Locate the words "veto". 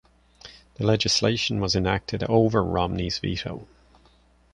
3.19-3.67